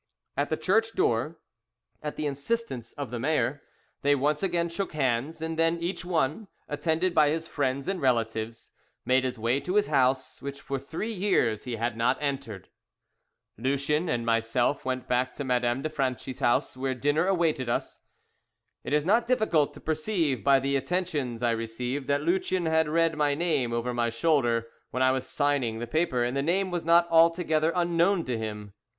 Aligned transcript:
At 0.35 0.49
the 0.49 0.57
church 0.57 0.93
door, 0.95 1.37
at 2.01 2.15
the 2.15 2.25
instance 2.25 2.91
of 2.93 3.11
the 3.11 3.19
mayor, 3.19 3.61
they 4.01 4.15
once 4.15 4.41
again 4.41 4.67
shook 4.67 4.93
hands; 4.93 5.43
and 5.43 5.59
then 5.59 5.77
each 5.77 6.03
one, 6.03 6.47
attended 6.67 7.13
by 7.13 7.29
his 7.29 7.47
friends 7.47 7.87
and 7.87 8.01
relatives, 8.01 8.71
made 9.05 9.23
his 9.23 9.37
way 9.37 9.59
to 9.59 9.75
his 9.75 9.85
house, 9.89 10.41
which 10.41 10.59
for 10.59 10.79
three 10.79 11.11
years 11.11 11.65
he 11.65 11.75
had 11.75 11.95
not 11.95 12.17
entered. 12.19 12.69
Lucien 13.59 14.09
and 14.09 14.25
myself 14.25 14.83
went 14.85 15.07
back 15.07 15.35
to 15.35 15.43
Madame 15.43 15.83
de 15.83 15.89
Franchi's 15.91 16.39
house, 16.39 16.75
where 16.75 16.95
dinner 16.95 17.27
awaited 17.27 17.69
us. 17.69 17.99
It 18.83 18.93
is 18.93 19.05
not 19.05 19.27
difficult 19.27 19.71
to 19.75 19.79
perceive 19.79 20.43
by 20.43 20.59
the 20.59 20.75
attentions 20.77 21.43
I 21.43 21.51
received 21.51 22.07
that 22.07 22.23
Lucien 22.23 22.65
had 22.65 22.89
read 22.89 23.15
my 23.17 23.35
name 23.35 23.71
over 23.71 23.93
my 23.93 24.09
shoulder 24.09 24.67
when 24.89 25.03
I 25.03 25.11
was 25.11 25.27
signing 25.27 25.77
the 25.77 25.85
paper, 25.85 26.23
and 26.23 26.35
the 26.35 26.41
name 26.41 26.71
was 26.71 26.83
not 26.83 27.07
altogether 27.11 27.71
unknown 27.75 28.23
to 28.25 28.35
him. 28.35 28.73